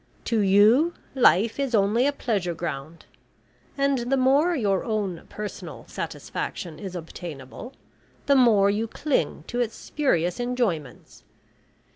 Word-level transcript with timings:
To 0.25 0.39
you 0.39 0.95
life 1.13 1.59
is 1.59 1.75
only 1.75 2.07
a 2.07 2.11
pleasure 2.11 2.55
ground, 2.55 3.05
and 3.77 3.99
the 4.11 4.17
more 4.17 4.55
your 4.55 4.83
own 4.83 5.27
personal 5.29 5.85
satisfaction 5.87 6.79
is 6.79 6.95
obtainable, 6.95 7.73
the 8.25 8.33
more 8.35 8.71
you 8.71 8.87
cling 8.87 9.43
to 9.45 9.59
its 9.59 9.75
spurious 9.75 10.39
enjoyments. 10.39 11.23